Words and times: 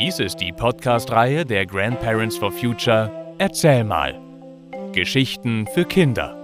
Dies 0.00 0.18
ist 0.18 0.36
die 0.36 0.50
Podcast-Reihe 0.50 1.44
der 1.44 1.66
Grandparents 1.66 2.38
for 2.38 2.50
Future 2.50 3.34
Erzähl 3.36 3.84
mal. 3.84 4.18
Geschichten 4.94 5.66
für 5.74 5.84
Kinder. 5.84 6.34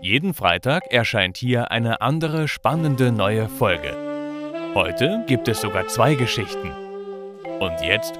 Jeden 0.00 0.32
Freitag 0.32 0.86
erscheint 0.90 1.36
hier 1.36 1.70
eine 1.70 2.00
andere 2.00 2.48
spannende 2.48 3.12
neue 3.12 3.50
Folge. 3.50 3.94
Heute 4.74 5.24
gibt 5.26 5.46
es 5.46 5.60
sogar 5.60 5.88
zwei 5.88 6.14
Geschichten. 6.14 6.70
Und 7.60 7.78
jetzt 7.82 8.18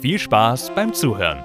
viel 0.00 0.20
Spaß 0.20 0.72
beim 0.76 0.94
Zuhören. 0.94 1.42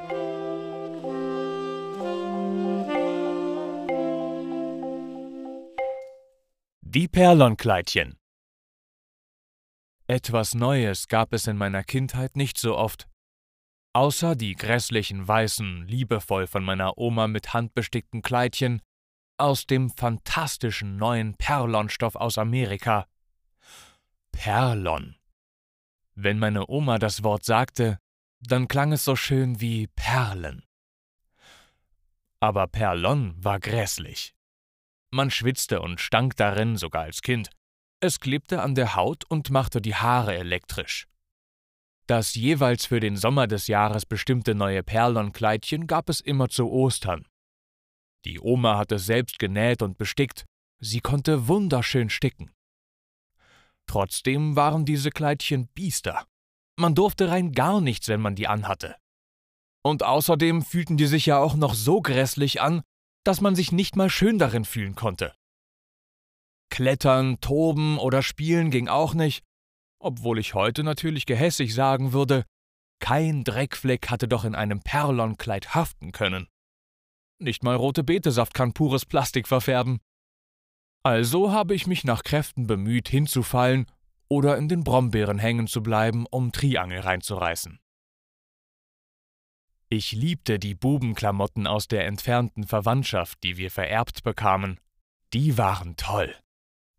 Die 6.83 7.07
Perlonkleidchen 7.07 8.19
etwas 10.07 10.53
Neues 10.53 11.07
gab 11.07 11.33
es 11.33 11.47
in 11.47 11.57
meiner 11.57 11.83
Kindheit 11.83 12.35
nicht 12.35 12.57
so 12.57 12.77
oft. 12.77 13.07
Außer 13.93 14.35
die 14.35 14.55
grässlichen 14.55 15.27
weißen, 15.27 15.87
liebevoll 15.87 16.47
von 16.47 16.63
meiner 16.63 16.97
Oma 16.97 17.27
mit 17.27 17.53
Hand 17.53 17.73
bestickten 17.73 18.21
Kleidchen 18.21 18.81
aus 19.37 19.65
dem 19.65 19.89
fantastischen 19.89 20.97
neuen 20.97 21.35
Perlonstoff 21.35 22.15
aus 22.15 22.37
Amerika. 22.37 23.07
Perlon. 24.31 25.15
Wenn 26.15 26.39
meine 26.39 26.67
Oma 26.67 26.99
das 26.99 27.23
Wort 27.23 27.43
sagte, 27.45 27.99
dann 28.39 28.67
klang 28.67 28.91
es 28.91 29.03
so 29.05 29.15
schön 29.15 29.61
wie 29.61 29.87
Perlen. 29.87 30.63
Aber 32.39 32.67
Perlon 32.67 33.33
war 33.37 33.59
grässlich. 33.59 34.35
Man 35.11 35.31
schwitzte 35.31 35.81
und 35.81 36.01
stank 36.01 36.35
darin 36.35 36.75
sogar 36.75 37.03
als 37.03 37.21
Kind. 37.21 37.49
Es 38.03 38.19
klebte 38.19 38.61
an 38.61 38.75
der 38.75 38.97
Haut 38.97 39.23
und 39.29 39.49
machte 39.49 39.81
die 39.81 39.95
Haare 39.95 40.35
elektrisch. 40.35 41.07
Das 42.05 42.35
jeweils 42.35 42.85
für 42.85 42.99
den 42.99 43.15
Sommer 43.15 43.47
des 43.47 43.67
Jahres 43.67 44.05
bestimmte 44.05 44.55
neue 44.55 44.83
Perlonkleidchen 44.83 45.87
gab 45.87 46.09
es 46.09 46.19
immer 46.19 46.49
zu 46.49 46.69
Ostern. 46.69 47.25
Die 48.25 48.41
Oma 48.41 48.77
hatte 48.77 48.99
selbst 48.99 49.39
genäht 49.39 49.81
und 49.81 49.97
bestickt, 49.97 50.43
sie 50.81 50.99
konnte 50.99 51.47
wunderschön 51.47 52.09
sticken. 52.09 52.51
Trotzdem 53.87 54.57
waren 54.57 54.83
diese 54.83 55.09
Kleidchen 55.09 55.69
Biester. 55.69 56.25
Man 56.75 56.95
durfte 56.95 57.29
rein 57.29 57.53
gar 57.53 57.79
nichts, 57.79 58.09
wenn 58.09 58.19
man 58.19 58.35
die 58.35 58.49
anhatte. 58.49 58.97
Und 59.81 60.03
außerdem 60.03 60.61
fühlten 60.61 60.97
die 60.97 61.07
sich 61.07 61.25
ja 61.25 61.37
auch 61.37 61.55
noch 61.55 61.73
so 61.73 62.01
grässlich 62.01 62.59
an, 62.59 62.81
dass 63.23 63.39
man 63.39 63.55
sich 63.55 63.71
nicht 63.71 63.95
mal 63.95 64.09
schön 64.09 64.39
darin 64.39 64.65
fühlen 64.65 64.95
konnte. 64.95 65.33
Klettern, 66.73 67.39
toben 67.39 67.99
oder 67.99 68.23
spielen 68.23 68.71
ging 68.71 68.87
auch 68.87 69.13
nicht, 69.13 69.43
obwohl 69.99 70.39
ich 70.39 70.55
heute 70.55 70.83
natürlich 70.83 71.27
gehässig 71.27 71.75
sagen 71.75 72.13
würde, 72.13 72.45
kein 72.99 73.43
Dreckfleck 73.43 74.09
hatte 74.09 74.27
doch 74.27 74.43
in 74.43 74.55
einem 74.55 74.81
Perlonkleid 74.81 75.75
haften 75.75 76.11
können. 76.11 76.47
Nicht 77.37 77.61
mal 77.61 77.75
rote 77.75 78.03
Betesaft 78.03 78.55
kann 78.55 78.73
pures 78.73 79.05
Plastik 79.05 79.47
verfärben. 79.47 79.99
Also 81.03 81.51
habe 81.51 81.75
ich 81.75 81.85
mich 81.85 82.05
nach 82.05 82.23
Kräften 82.23 82.65
bemüht, 82.65 83.07
hinzufallen 83.07 83.85
oder 84.27 84.57
in 84.57 84.67
den 84.67 84.83
Brombeeren 84.83 85.37
hängen 85.37 85.67
zu 85.67 85.83
bleiben, 85.83 86.25
um 86.25 86.51
Triangel 86.51 87.01
reinzureißen. 87.01 87.77
Ich 89.89 90.11
liebte 90.11 90.57
die 90.57 90.73
Bubenklamotten 90.73 91.67
aus 91.67 91.87
der 91.87 92.07
entfernten 92.07 92.63
Verwandtschaft, 92.65 93.43
die 93.43 93.57
wir 93.57 93.69
vererbt 93.69 94.23
bekamen. 94.23 94.79
Die 95.33 95.59
waren 95.59 95.97
toll. 95.97 96.33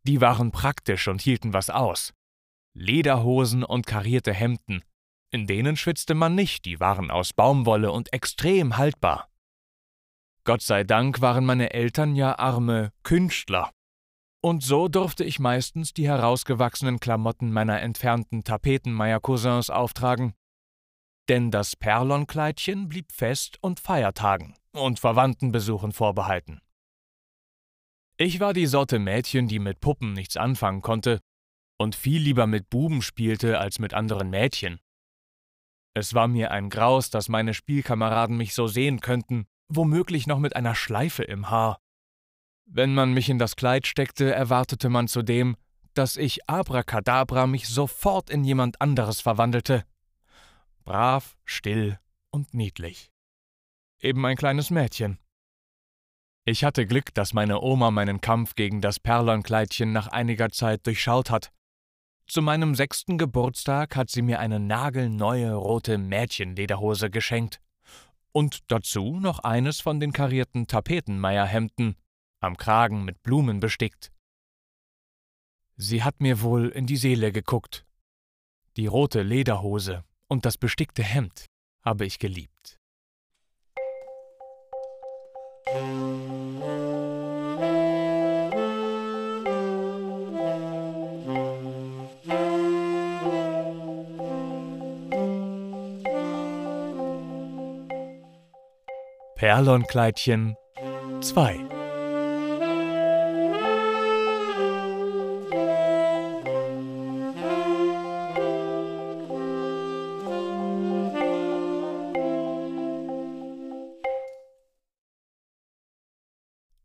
Die 0.06 0.20
waren 0.20 0.50
praktisch 0.50 1.08
und 1.08 1.22
hielten 1.22 1.52
was 1.52 1.70
aus. 1.70 2.12
Lederhosen 2.74 3.64
und 3.64 3.86
karierte 3.86 4.32
Hemden. 4.32 4.84
In 5.30 5.46
denen 5.46 5.76
schwitzte 5.76 6.14
man 6.14 6.34
nicht, 6.34 6.64
die 6.64 6.78
waren 6.78 7.10
aus 7.10 7.32
Baumwolle 7.32 7.90
und 7.90 8.12
extrem 8.12 8.76
haltbar. 8.76 9.28
Gott 10.44 10.62
sei 10.62 10.84
Dank 10.84 11.22
waren 11.22 11.46
meine 11.46 11.72
Eltern 11.72 12.14
ja 12.14 12.38
arme 12.38 12.92
Künstler. 13.02 13.70
Und 14.42 14.62
so 14.62 14.88
durfte 14.88 15.24
ich 15.24 15.38
meistens 15.38 15.94
die 15.94 16.06
herausgewachsenen 16.06 17.00
Klamotten 17.00 17.50
meiner 17.50 17.80
entfernten 17.80 18.44
Tapetenmeier-Cousins 18.44 19.70
auftragen. 19.70 20.34
Denn 21.30 21.50
das 21.50 21.76
Perlonkleidchen 21.76 22.90
blieb 22.90 23.10
fest 23.10 23.56
und 23.62 23.80
Feiertagen 23.80 24.54
und 24.72 25.00
Verwandtenbesuchen 25.00 25.92
vorbehalten. 25.92 26.60
Ich 28.16 28.38
war 28.38 28.52
die 28.52 28.66
Sorte 28.66 29.00
Mädchen, 29.00 29.48
die 29.48 29.58
mit 29.58 29.80
Puppen 29.80 30.12
nichts 30.12 30.36
anfangen 30.36 30.82
konnte 30.82 31.20
und 31.78 31.96
viel 31.96 32.22
lieber 32.22 32.46
mit 32.46 32.70
Buben 32.70 33.02
spielte 33.02 33.58
als 33.58 33.80
mit 33.80 33.92
anderen 33.92 34.30
Mädchen. 34.30 34.78
Es 35.94 36.14
war 36.14 36.28
mir 36.28 36.52
ein 36.52 36.70
Graus, 36.70 37.10
dass 37.10 37.28
meine 37.28 37.54
Spielkameraden 37.54 38.36
mich 38.36 38.54
so 38.54 38.68
sehen 38.68 39.00
könnten, 39.00 39.46
womöglich 39.68 40.28
noch 40.28 40.38
mit 40.38 40.54
einer 40.54 40.76
Schleife 40.76 41.24
im 41.24 41.50
Haar. 41.50 41.80
Wenn 42.66 42.94
man 42.94 43.12
mich 43.12 43.28
in 43.28 43.40
das 43.40 43.56
Kleid 43.56 43.86
steckte, 43.86 44.32
erwartete 44.32 44.88
man 44.88 45.08
zudem, 45.08 45.56
dass 45.92 46.16
ich 46.16 46.48
abracadabra 46.48 47.48
mich 47.48 47.68
sofort 47.68 48.30
in 48.30 48.44
jemand 48.44 48.80
anderes 48.80 49.20
verwandelte. 49.20 49.84
Brav, 50.84 51.36
still 51.44 51.98
und 52.30 52.54
niedlich. 52.54 53.10
Eben 54.00 54.24
ein 54.24 54.36
kleines 54.36 54.70
Mädchen. 54.70 55.18
Ich 56.46 56.62
hatte 56.62 56.86
Glück, 56.86 57.14
dass 57.14 57.32
meine 57.32 57.62
Oma 57.62 57.90
meinen 57.90 58.20
Kampf 58.20 58.54
gegen 58.54 58.82
das 58.82 59.00
Perlonkleidchen 59.00 59.92
nach 59.92 60.08
einiger 60.08 60.50
Zeit 60.50 60.86
durchschaut 60.86 61.30
hat. 61.30 61.50
Zu 62.26 62.42
meinem 62.42 62.74
sechsten 62.74 63.16
Geburtstag 63.16 63.96
hat 63.96 64.10
sie 64.10 64.20
mir 64.20 64.40
eine 64.40 64.60
nagelneue 64.60 65.54
rote 65.54 65.96
Mädchenlederhose 65.96 67.08
geschenkt. 67.08 67.60
Und 68.32 68.70
dazu 68.70 69.20
noch 69.20 69.38
eines 69.38 69.80
von 69.80 70.00
den 70.00 70.12
karierten 70.12 70.66
Tapetenmeierhemden, 70.66 71.96
am 72.40 72.58
Kragen 72.58 73.04
mit 73.04 73.22
Blumen 73.22 73.60
bestickt. 73.60 74.12
Sie 75.76 76.02
hat 76.02 76.20
mir 76.20 76.42
wohl 76.42 76.68
in 76.68 76.86
die 76.86 76.98
Seele 76.98 77.32
geguckt. 77.32 77.86
Die 78.76 78.86
rote 78.86 79.22
Lederhose 79.22 80.04
und 80.28 80.44
das 80.44 80.58
bestickte 80.58 81.02
Hemd 81.02 81.46
habe 81.80 82.04
ich 82.04 82.18
geliebt. 82.18 82.80
Perlonkleidchen 99.36 100.54
2 101.20 101.58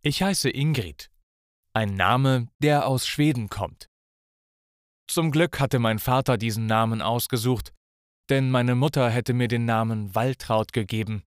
Ich 0.01 0.23
heiße 0.23 0.49
Ingrid, 0.49 1.11
ein 1.73 1.93
Name, 1.93 2.47
der 2.57 2.87
aus 2.87 3.05
Schweden 3.05 3.49
kommt. 3.49 3.89
Zum 5.07 5.29
Glück 5.29 5.59
hatte 5.59 5.77
mein 5.77 5.99
Vater 5.99 6.39
diesen 6.39 6.65
Namen 6.65 7.03
ausgesucht, 7.03 7.73
denn 8.29 8.49
meine 8.49 8.73
Mutter 8.73 9.11
hätte 9.11 9.33
mir 9.33 9.47
den 9.47 9.65
Namen 9.65 10.15
Waltraud 10.15 10.73
gegeben 10.73 11.23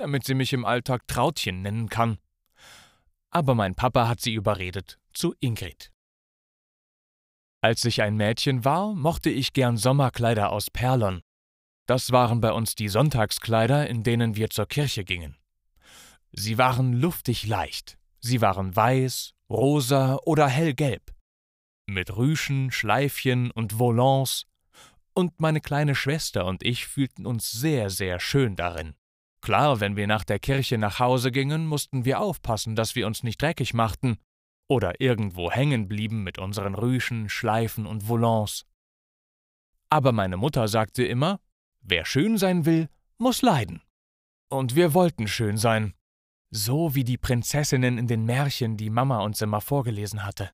damit 0.00 0.24
sie 0.24 0.32
mich 0.34 0.54
im 0.54 0.64
Alltag 0.64 1.06
Trautchen 1.06 1.60
nennen 1.60 1.90
kann. 1.90 2.18
Aber 3.30 3.54
mein 3.54 3.74
Papa 3.74 4.08
hat 4.08 4.20
sie 4.20 4.32
überredet 4.32 4.98
zu 5.12 5.34
Ingrid. 5.40 5.92
Als 7.60 7.84
ich 7.84 8.00
ein 8.00 8.16
Mädchen 8.16 8.64
war, 8.64 8.94
mochte 8.94 9.28
ich 9.28 9.52
gern 9.52 9.76
Sommerkleider 9.76 10.50
aus 10.52 10.70
Perlon. 10.70 11.20
Das 11.86 12.12
waren 12.12 12.40
bei 12.40 12.50
uns 12.52 12.74
die 12.74 12.88
Sonntagskleider, 12.88 13.88
in 13.90 14.02
denen 14.02 14.36
wir 14.36 14.48
zur 14.48 14.66
Kirche 14.66 15.04
gingen. 15.04 15.36
Sie 16.32 16.56
waren 16.56 16.94
luftig 16.94 17.46
leicht, 17.46 17.98
sie 18.20 18.40
waren 18.40 18.74
weiß, 18.74 19.34
rosa 19.50 20.16
oder 20.24 20.46
hellgelb, 20.48 21.14
mit 21.86 22.16
Rüschen, 22.16 22.70
Schleifchen 22.70 23.50
und 23.50 23.78
Volants, 23.78 24.46
und 25.12 25.40
meine 25.40 25.60
kleine 25.60 25.94
Schwester 25.94 26.46
und 26.46 26.62
ich 26.62 26.86
fühlten 26.86 27.26
uns 27.26 27.50
sehr, 27.50 27.90
sehr 27.90 28.18
schön 28.20 28.56
darin. 28.56 28.94
Klar, 29.42 29.80
wenn 29.80 29.96
wir 29.96 30.06
nach 30.06 30.24
der 30.24 30.38
Kirche 30.38 30.76
nach 30.76 30.98
Hause 30.98 31.32
gingen, 31.32 31.66
mussten 31.66 32.04
wir 32.04 32.20
aufpassen, 32.20 32.76
dass 32.76 32.94
wir 32.94 33.06
uns 33.06 33.22
nicht 33.22 33.40
dreckig 33.40 33.72
machten 33.74 34.18
oder 34.68 35.00
irgendwo 35.00 35.50
hängen 35.50 35.88
blieben 35.88 36.22
mit 36.22 36.38
unseren 36.38 36.74
Rüschen, 36.74 37.28
Schleifen 37.28 37.86
und 37.86 38.08
Volants. 38.08 38.66
Aber 39.88 40.12
meine 40.12 40.36
Mutter 40.36 40.68
sagte 40.68 41.04
immer, 41.04 41.40
wer 41.80 42.04
schön 42.04 42.38
sein 42.38 42.66
will, 42.66 42.88
muss 43.18 43.42
leiden. 43.42 43.82
Und 44.48 44.76
wir 44.76 44.94
wollten 44.94 45.26
schön 45.26 45.56
sein, 45.56 45.94
so 46.50 46.94
wie 46.94 47.04
die 47.04 47.18
Prinzessinnen 47.18 47.98
in 47.98 48.06
den 48.06 48.24
Märchen, 48.24 48.76
die 48.76 48.90
Mama 48.90 49.20
uns 49.20 49.40
immer 49.40 49.60
vorgelesen 49.60 50.24
hatte. 50.24 50.50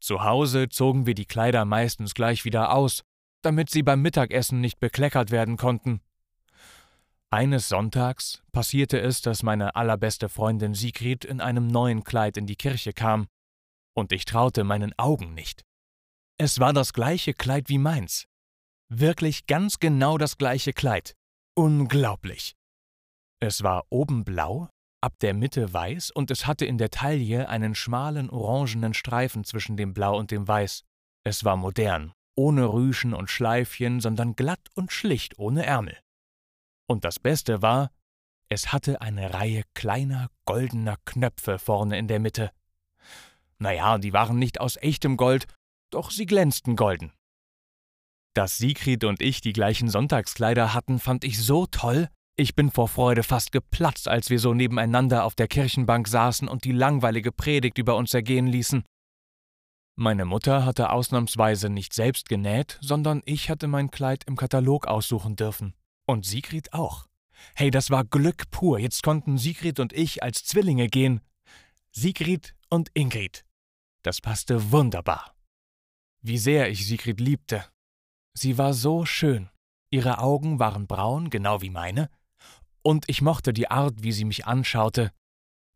Zu 0.00 0.22
Hause 0.22 0.68
zogen 0.68 1.06
wir 1.06 1.14
die 1.14 1.24
Kleider 1.24 1.64
meistens 1.64 2.14
gleich 2.14 2.44
wieder 2.44 2.72
aus, 2.72 3.02
damit 3.42 3.70
sie 3.70 3.82
beim 3.82 4.02
Mittagessen 4.02 4.60
nicht 4.60 4.80
bekleckert 4.80 5.30
werden 5.30 5.56
konnten. 5.56 6.00
Eines 7.34 7.68
Sonntags 7.68 8.44
passierte 8.52 9.00
es, 9.00 9.20
dass 9.20 9.42
meine 9.42 9.74
allerbeste 9.74 10.28
Freundin 10.28 10.72
Sigrid 10.72 11.24
in 11.24 11.40
einem 11.40 11.66
neuen 11.66 12.04
Kleid 12.04 12.36
in 12.36 12.46
die 12.46 12.54
Kirche 12.54 12.92
kam, 12.92 13.26
und 13.92 14.12
ich 14.12 14.24
traute 14.24 14.62
meinen 14.62 14.96
Augen 14.98 15.34
nicht. 15.34 15.64
Es 16.38 16.60
war 16.60 16.72
das 16.72 16.92
gleiche 16.92 17.34
Kleid 17.34 17.68
wie 17.68 17.78
meins. 17.78 18.28
Wirklich 18.88 19.46
ganz 19.46 19.80
genau 19.80 20.16
das 20.16 20.38
gleiche 20.38 20.72
Kleid. 20.72 21.16
Unglaublich. 21.56 22.54
Es 23.40 23.64
war 23.64 23.84
oben 23.90 24.22
blau, 24.22 24.68
ab 25.00 25.14
der 25.20 25.34
Mitte 25.34 25.72
weiß 25.72 26.12
und 26.12 26.30
es 26.30 26.46
hatte 26.46 26.66
in 26.66 26.78
der 26.78 26.90
Taille 26.90 27.48
einen 27.48 27.74
schmalen 27.74 28.30
orangenen 28.30 28.94
Streifen 28.94 29.42
zwischen 29.42 29.76
dem 29.76 29.92
Blau 29.92 30.16
und 30.16 30.30
dem 30.30 30.46
Weiß. 30.46 30.84
Es 31.24 31.42
war 31.42 31.56
modern, 31.56 32.12
ohne 32.36 32.72
Rüschen 32.72 33.12
und 33.12 33.28
Schleifchen, 33.28 33.98
sondern 33.98 34.36
glatt 34.36 34.68
und 34.76 34.92
schlicht 34.92 35.36
ohne 35.36 35.66
Ärmel. 35.66 35.98
Und 36.86 37.04
das 37.04 37.18
Beste 37.18 37.62
war, 37.62 37.90
es 38.48 38.72
hatte 38.72 39.00
eine 39.00 39.32
Reihe 39.34 39.62
kleiner 39.74 40.28
goldener 40.44 40.96
Knöpfe 41.04 41.58
vorne 41.58 41.98
in 41.98 42.08
der 42.08 42.20
Mitte. 42.20 42.50
Naja, 43.58 43.98
die 43.98 44.12
waren 44.12 44.38
nicht 44.38 44.60
aus 44.60 44.76
echtem 44.76 45.16
Gold, 45.16 45.46
doch 45.90 46.10
sie 46.10 46.26
glänzten 46.26 46.76
golden. 46.76 47.12
Dass 48.34 48.58
Sigrid 48.58 49.04
und 49.04 49.22
ich 49.22 49.40
die 49.40 49.52
gleichen 49.52 49.88
Sonntagskleider 49.88 50.74
hatten, 50.74 50.98
fand 50.98 51.24
ich 51.24 51.42
so 51.42 51.66
toll. 51.66 52.08
Ich 52.36 52.56
bin 52.56 52.72
vor 52.72 52.88
Freude 52.88 53.22
fast 53.22 53.52
geplatzt, 53.52 54.08
als 54.08 54.28
wir 54.28 54.40
so 54.40 54.54
nebeneinander 54.54 55.24
auf 55.24 55.36
der 55.36 55.46
Kirchenbank 55.46 56.08
saßen 56.08 56.48
und 56.48 56.64
die 56.64 56.72
langweilige 56.72 57.30
Predigt 57.30 57.78
über 57.78 57.96
uns 57.96 58.12
ergehen 58.12 58.48
ließen. 58.48 58.84
Meine 59.96 60.24
Mutter 60.24 60.64
hatte 60.64 60.90
ausnahmsweise 60.90 61.70
nicht 61.70 61.94
selbst 61.94 62.28
genäht, 62.28 62.78
sondern 62.80 63.22
ich 63.24 63.50
hatte 63.50 63.68
mein 63.68 63.92
Kleid 63.92 64.24
im 64.26 64.34
Katalog 64.34 64.88
aussuchen 64.88 65.36
dürfen. 65.36 65.74
Und 66.06 66.26
Sigrid 66.26 66.72
auch. 66.72 67.06
Hey, 67.54 67.70
das 67.70 67.90
war 67.90 68.04
Glück 68.04 68.50
pur. 68.50 68.78
Jetzt 68.78 69.02
konnten 69.02 69.38
Sigrid 69.38 69.80
und 69.80 69.92
ich 69.92 70.22
als 70.22 70.44
Zwillinge 70.44 70.88
gehen. 70.88 71.20
Sigrid 71.92 72.54
und 72.70 72.90
Ingrid. 72.94 73.44
Das 74.02 74.20
passte 74.20 74.70
wunderbar. 74.72 75.34
Wie 76.20 76.38
sehr 76.38 76.70
ich 76.70 76.86
Sigrid 76.86 77.20
liebte. 77.20 77.64
Sie 78.34 78.58
war 78.58 78.74
so 78.74 79.04
schön. 79.04 79.50
Ihre 79.90 80.18
Augen 80.18 80.58
waren 80.58 80.86
braun, 80.86 81.30
genau 81.30 81.62
wie 81.62 81.70
meine, 81.70 82.10
und 82.86 83.08
ich 83.08 83.22
mochte 83.22 83.54
die 83.54 83.70
Art, 83.70 84.02
wie 84.02 84.12
sie 84.12 84.26
mich 84.26 84.46
anschaute. 84.46 85.10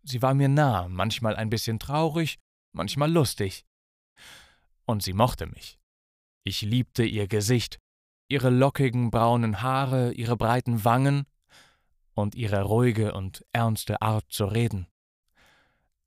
Sie 0.02 0.20
war 0.20 0.34
mir 0.34 0.48
nah, 0.48 0.88
manchmal 0.88 1.36
ein 1.36 1.48
bisschen 1.48 1.78
traurig, 1.78 2.38
manchmal 2.72 3.10
lustig. 3.10 3.64
Und 4.84 5.02
sie 5.02 5.14
mochte 5.14 5.46
mich. 5.46 5.78
Ich 6.44 6.60
liebte 6.60 7.04
ihr 7.04 7.26
Gesicht, 7.26 7.78
ihre 8.28 8.50
lockigen 8.50 9.10
braunen 9.10 9.62
Haare, 9.62 10.12
ihre 10.12 10.36
breiten 10.36 10.84
Wangen 10.84 11.26
und 12.14 12.34
ihre 12.34 12.62
ruhige 12.62 13.14
und 13.14 13.44
ernste 13.52 14.02
Art 14.02 14.26
zu 14.28 14.44
reden. 14.44 14.86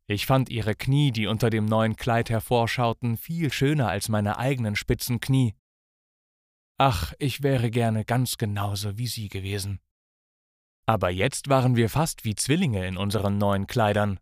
Ich 0.08 0.26
fand 0.26 0.50
ihre 0.50 0.76
Knie, 0.76 1.12
die 1.12 1.28
unter 1.28 1.50
dem 1.50 1.66
neuen 1.66 1.96
Kleid 1.96 2.30
hervorschauten, 2.30 3.18
viel 3.18 3.52
schöner 3.52 3.88
als 3.88 4.10
meine 4.10 4.38
eigenen 4.38 4.76
spitzen 4.76 5.22
Knie. 5.22 5.56
Ach, 6.78 7.14
ich 7.18 7.44
wäre 7.44 7.72
gerne 7.72 8.06
ganz 8.06 8.38
genauso 8.38 8.98
wie 8.98 9.08
sie 9.08 9.30
gewesen. 9.30 9.80
Aber 10.86 11.10
jetzt 11.10 11.48
waren 11.48 11.76
wir 11.76 11.90
fast 11.90 12.26
wie 12.26 12.36
Zwillinge 12.36 12.86
in 12.86 12.98
unseren 12.98 13.38
neuen 13.38 13.68
Kleidern. 13.68 14.20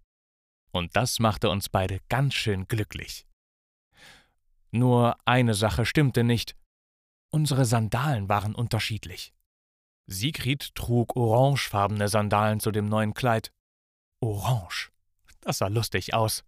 Und 0.72 0.96
das 0.96 1.20
machte 1.20 1.50
uns 1.50 1.70
beide 1.70 2.00
ganz 2.10 2.36
schön 2.36 2.68
glücklich. 2.68 3.26
Nur 4.72 5.18
eine 5.26 5.56
Sache 5.56 5.86
stimmte 5.86 6.24
nicht. 6.24 6.56
Unsere 7.32 7.66
Sandalen 7.66 8.28
waren 8.30 8.56
unterschiedlich. 8.56 9.34
Sigrid 10.08 10.74
trug 10.76 11.16
orangefarbene 11.16 12.10
Sandalen 12.10 12.60
zu 12.60 12.72
dem 12.72 12.86
neuen 12.88 13.14
Kleid. 13.14 13.52
Orange. 14.22 14.92
Das 15.42 15.60
sah 15.60 15.68
lustig 15.68 16.14
aus. 16.14 16.44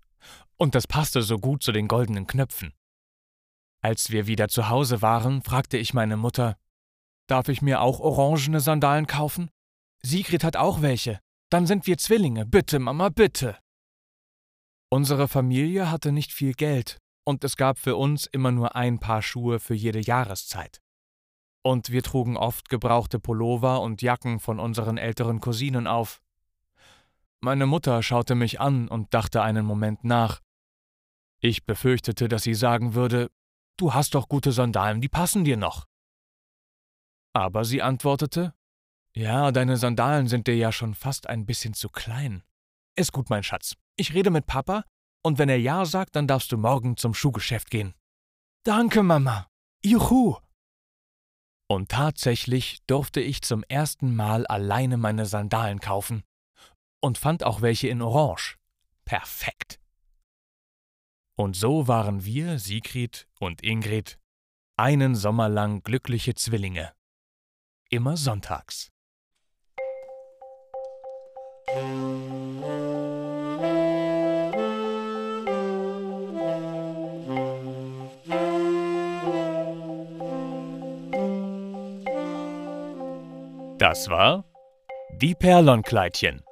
Und 0.58 0.76
das 0.76 0.88
passte 0.88 1.22
so 1.22 1.40
gut 1.40 1.64
zu 1.64 1.72
den 1.72 1.88
goldenen 1.88 2.28
Knöpfen. 2.28 2.74
Als 3.84 4.12
wir 4.12 4.28
wieder 4.28 4.48
zu 4.48 4.70
Hause 4.70 5.02
waren, 5.02 5.42
fragte 5.42 5.78
ich 5.78 5.94
meine 5.94 6.18
Mutter, 6.18 6.58
Darf 7.32 7.48
ich 7.48 7.62
mir 7.62 7.80
auch 7.80 8.02
orangene 8.02 8.60
Sandalen 8.60 9.08
kaufen? 9.08 9.50
Sigrid 10.02 10.44
hat 10.44 10.58
auch 10.58 10.82
welche. 10.82 11.22
Dann 11.50 11.66
sind 11.66 11.88
wir 11.88 11.98
Zwillinge. 11.98 12.46
Bitte, 12.46 12.78
Mama, 12.78 13.08
bitte. 13.08 13.58
Unsere 14.90 15.30
Familie 15.30 15.90
hatte 15.90 16.12
nicht 16.12 16.34
viel 16.34 16.52
Geld, 16.52 17.01
und 17.24 17.44
es 17.44 17.58
gab 17.58 17.78
für 17.78 17.96
uns 17.96 18.26
immer 18.26 18.52
nur 18.52 18.76
ein 18.76 19.00
Paar 19.00 19.22
Schuhe 19.22 19.60
für 19.60 19.74
jede 19.74 20.00
Jahreszeit. 20.00 20.82
Und 21.64 21.92
wir 21.92 22.02
trugen 22.02 22.38
oft 22.38 22.70
gebrauchte 22.70 23.20
Pullover 23.20 23.82
und 23.82 24.02
Jacken 24.02 24.40
von 24.40 24.60
unseren 24.60 24.98
älteren 24.98 25.40
Cousinen 25.42 25.88
auf. 25.88 26.22
Meine 27.40 27.66
Mutter 27.66 28.02
schaute 28.04 28.36
mich 28.36 28.60
an 28.60 28.88
und 28.88 29.14
dachte 29.14 29.42
einen 29.42 29.66
Moment 29.66 30.04
nach. 30.04 30.42
Ich 31.40 31.66
befürchtete, 31.66 32.28
dass 32.28 32.44
sie 32.44 32.54
sagen 32.54 32.94
würde, 32.94 33.30
Du 33.78 33.96
hast 33.96 34.14
doch 34.14 34.28
gute 34.28 34.52
Sandalen, 34.52 35.02
die 35.02 35.10
passen 35.10 35.44
dir 35.44 35.58
noch. 35.58 35.88
Aber 37.34 37.66
sie 37.66 37.82
antwortete, 37.82 38.54
Ja, 39.16 39.52
deine 39.52 39.78
Sandalen 39.78 40.28
sind 40.28 40.46
dir 40.46 40.56
ja 40.56 40.72
schon 40.72 40.94
fast 40.94 41.28
ein 41.28 41.46
bisschen 41.48 41.74
zu 41.74 41.90
klein. 41.90 42.44
Ist 42.96 43.12
gut, 43.12 43.30
mein 43.32 43.42
Schatz. 43.42 43.76
Ich 43.96 44.14
rede 44.14 44.30
mit 44.30 44.46
Papa, 44.46 44.84
und 45.24 45.38
wenn 45.38 45.50
er 45.50 45.60
Ja 45.60 45.86
sagt, 45.86 46.16
dann 46.16 46.28
darfst 46.28 46.52
du 46.52 46.58
morgen 46.58 46.98
zum 46.98 47.14
Schuhgeschäft 47.14 47.70
gehen. 47.70 47.94
Danke, 48.64 49.04
Mama. 49.04 49.48
Juhu. 49.84 50.38
Und 51.68 51.90
tatsächlich 51.90 52.80
durfte 52.86 53.22
ich 53.22 53.42
zum 53.42 53.64
ersten 53.64 54.16
Mal 54.16 54.46
alleine 54.48 54.98
meine 54.98 55.26
Sandalen 55.26 55.80
kaufen 55.80 56.24
und 57.02 57.18
fand 57.18 57.44
auch 57.44 57.62
welche 57.62 57.88
in 57.88 58.02
Orange. 58.02 58.58
Perfekt. 59.06 59.80
Und 61.36 61.56
so 61.56 61.88
waren 61.88 62.26
wir, 62.26 62.60
Sigrid 62.60 63.28
und 63.40 63.64
Ingrid, 63.64 64.20
einen 64.78 65.16
Sommer 65.16 65.50
lang 65.50 65.82
glückliche 65.82 66.36
Zwillinge. 66.36 66.94
Immer 67.90 68.18
sonntags. 68.18 68.92
Das 83.82 84.12
war 84.12 84.46
Die 85.12 85.34
Perlonkleidchen 85.34 86.44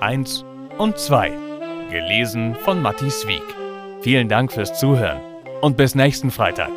1 0.00 0.46
und 0.78 0.96
2, 0.96 1.30
gelesen 1.90 2.54
von 2.54 2.80
Matti 2.80 3.10
Swieg. 3.10 3.42
Vielen 4.00 4.30
Dank 4.30 4.50
fürs 4.50 4.80
Zuhören 4.80 5.20
und 5.60 5.76
bis 5.76 5.94
nächsten 5.94 6.30
Freitag. 6.30 6.70